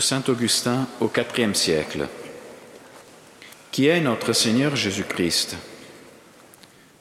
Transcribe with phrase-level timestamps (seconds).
[0.00, 2.08] Saint Augustin au IVe siècle.
[3.70, 5.56] Qui est notre Seigneur Jésus-Christ?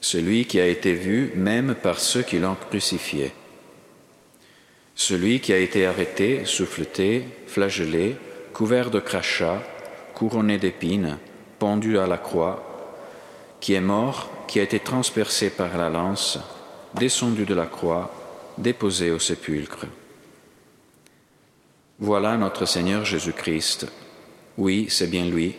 [0.00, 3.32] Celui qui a été vu même par ceux qui l'ont crucifié.
[4.94, 8.16] Celui qui a été arrêté, souffleté, flagellé,
[8.52, 9.62] couvert de crachats,
[10.14, 11.18] couronné d'épines,
[11.58, 12.96] pendu à la croix,
[13.60, 16.38] qui est mort, qui a été transpercé par la lance,
[16.94, 18.10] descendu de la croix,
[18.58, 19.86] déposé au sépulcre.
[21.98, 23.86] Voilà notre Seigneur Jésus-Christ.
[24.58, 25.54] Oui, c'est bien lui.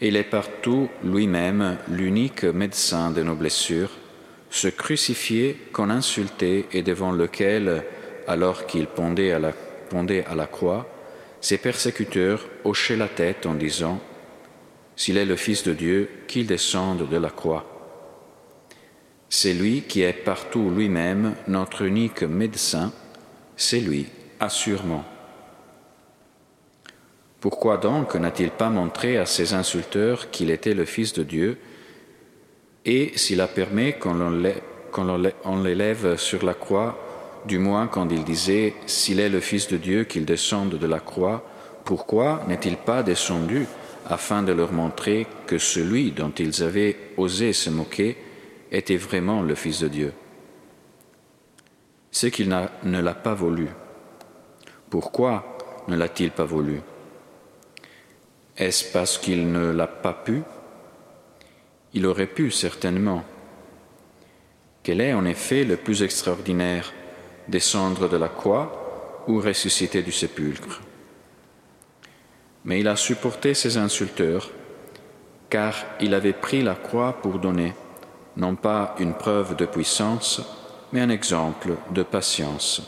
[0.00, 3.90] Il est partout lui-même l'unique médecin de nos blessures,
[4.48, 7.84] ce crucifié qu'on insultait et devant lequel,
[8.26, 10.88] alors qu'il pendait à la croix,
[11.42, 14.00] ses persécuteurs hochaient la tête en disant
[14.96, 17.66] S'il est le Fils de Dieu, qu'il descende de la croix.
[19.28, 22.90] C'est lui qui est partout lui-même notre unique médecin,
[23.58, 24.06] c'est lui,
[24.40, 25.04] assurément.
[27.40, 31.58] Pourquoi donc n'a-t-il pas montré à ses insulteurs qu'il était le Fils de Dieu?
[32.84, 36.98] Et s'il a permis qu'on l'élève sur la croix,
[37.46, 40.98] du moins quand il disait S'il est le Fils de Dieu, qu'il descende de la
[40.98, 41.44] croix,
[41.84, 43.66] pourquoi n'est-il pas descendu
[44.08, 48.16] afin de leur montrer que celui dont ils avaient osé se moquer
[48.72, 50.12] était vraiment le Fils de Dieu
[52.10, 53.68] C'est qu'il ne l'a pas voulu.
[54.90, 56.80] Pourquoi ne l'a-t-il pas voulu?
[58.58, 60.42] Est-ce parce qu'il ne l'a pas pu?
[61.94, 63.24] Il aurait pu certainement.
[64.82, 66.92] Quel est en effet le plus extraordinaire?
[67.46, 70.80] Descendre de la croix ou ressusciter du sépulcre?
[72.64, 74.50] Mais il a supporté ses insulteurs,
[75.48, 77.74] car il avait pris la croix pour donner,
[78.36, 80.42] non pas une preuve de puissance,
[80.92, 82.82] mais un exemple de patience.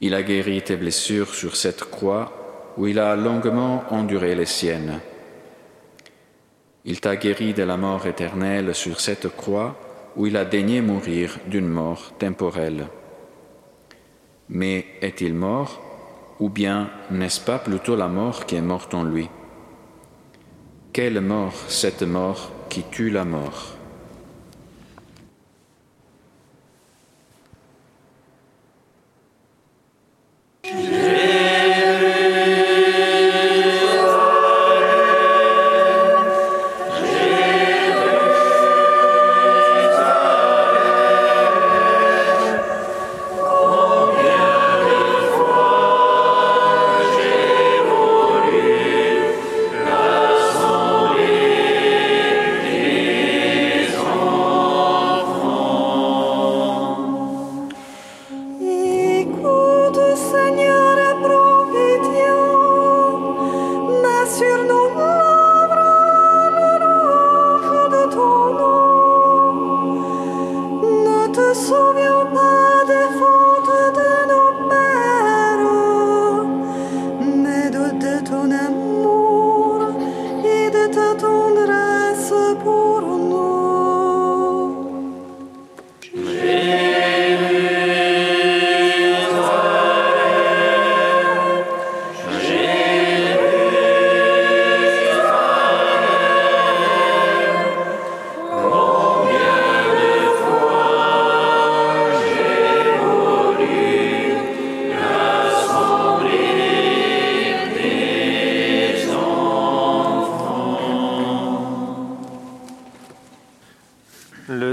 [0.00, 2.47] Il a guéri tes blessures sur cette croix
[2.78, 5.00] où il a longuement enduré les siennes.
[6.84, 9.76] Il t'a guéri de la mort éternelle sur cette croix
[10.16, 12.86] où il a daigné mourir d'une mort temporelle.
[14.48, 15.82] Mais est-il mort
[16.38, 19.28] ou bien n'est-ce pas plutôt la mort qui est morte en lui?
[20.92, 23.77] Quelle mort cette mort qui tue la mort?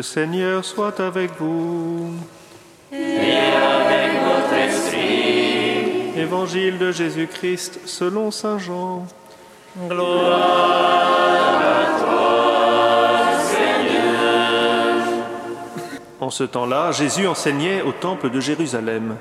[0.05, 2.11] Seigneur soit avec vous.
[2.93, 6.17] Et avec votre esprit.
[6.17, 9.07] Évangile de Jésus-Christ selon Saint Jean.
[9.89, 15.07] Gloire à toi, Seigneur.
[16.21, 19.17] En ce temps-là, Jésus enseignait au temple de Jérusalem.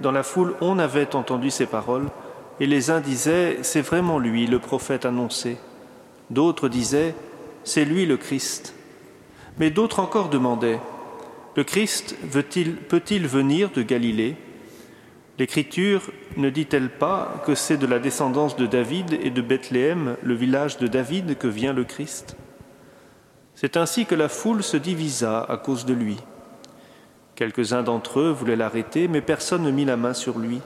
[0.00, 2.08] Dans la foule, on avait entendu ces paroles,
[2.60, 5.56] et les uns disaient, C'est vraiment lui, le prophète annoncé.
[6.28, 7.14] D'autres disaient,
[7.64, 8.74] C'est lui le Christ.
[9.58, 10.80] Mais d'autres encore demandaient
[11.56, 12.16] Le Christ
[12.88, 14.36] peut-il venir de Galilée?
[15.38, 20.34] L'Écriture ne dit-elle pas que c'est de la descendance de David et de Bethléem, le
[20.34, 22.36] village de David, que vient le Christ?
[23.54, 26.16] C'est ainsi que la foule se divisa à cause de lui.
[27.34, 30.60] Quelques-uns d'entre eux voulaient l'arrêter, mais personne ne mit la main sur lui.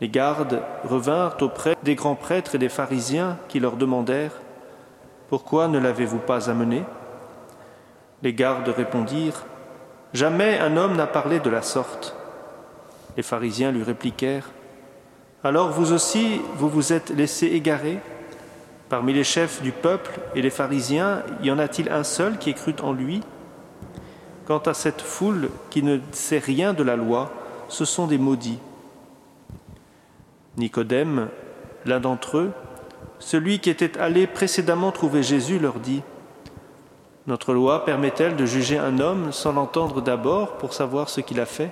[0.00, 4.40] Les gardes revinrent auprès des grands prêtres et des pharisiens qui leur demandèrent
[5.28, 6.82] Pourquoi ne l'avez-vous pas amené?
[8.22, 9.44] Les gardes répondirent
[10.12, 12.16] Jamais un homme n'a parlé de la sorte.
[13.16, 14.50] Les pharisiens lui répliquèrent
[15.44, 17.98] Alors vous aussi, vous vous êtes laissé égarer?
[18.88, 22.54] Parmi les chefs du peuple et les pharisiens, y en a-t-il un seul qui ait
[22.54, 23.20] cru en lui?
[24.46, 27.30] Quant à cette foule qui ne sait rien de la loi,
[27.68, 28.58] ce sont des maudits.
[30.56, 31.28] Nicodème,
[31.86, 32.52] l'un d'entre eux,
[33.20, 36.02] celui qui était allé précédemment trouver Jésus, leur dit
[37.26, 41.46] Notre loi permet-elle de juger un homme sans l'entendre d'abord pour savoir ce qu'il a
[41.46, 41.70] fait?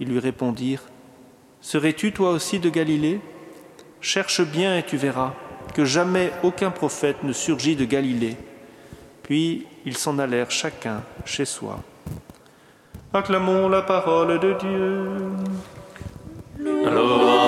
[0.00, 0.82] Ils lui répondirent
[1.60, 3.20] Serais-tu toi aussi de Galilée?
[4.00, 5.32] Cherche bien et tu verras
[5.74, 8.36] que jamais aucun prophète ne surgit de Galilée.
[9.22, 11.78] Puis ils s'en allèrent chacun chez soi.
[13.12, 15.08] Acclamons la parole de Dieu.
[16.58, 17.39] Louange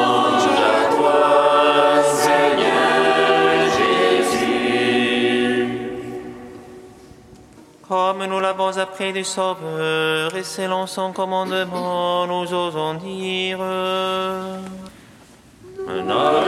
[8.92, 13.58] appris du Sauveur et selon son commandement, nous osons dire.
[15.88, 16.41] Notre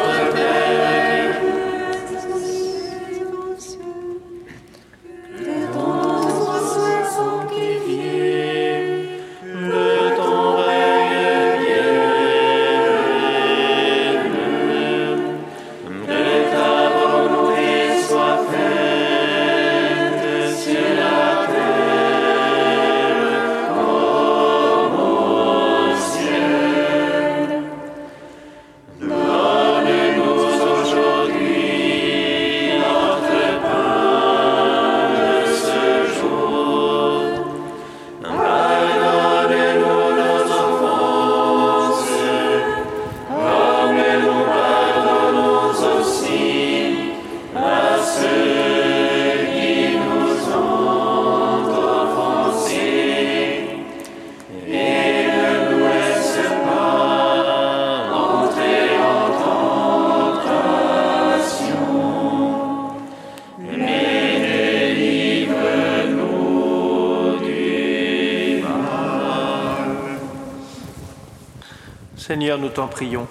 [72.35, 73.29] Seigneur, nous t'en prions.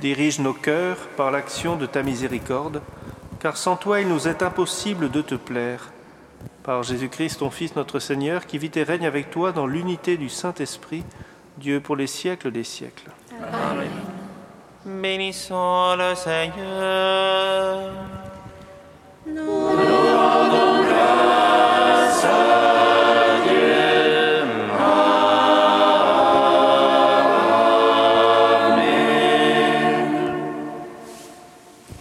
[0.00, 2.80] Dirige nos cœurs par l'action de ta miséricorde,
[3.38, 5.90] car sans toi il nous est impossible de te plaire.
[6.62, 10.30] Par Jésus-Christ, ton Fils, notre Seigneur, qui vit et règne avec toi dans l'unité du
[10.30, 11.04] Saint-Esprit,
[11.58, 13.10] Dieu pour les siècles des siècles.
[14.86, 17.92] Bénissons le Seigneur.
[19.26, 19.59] nous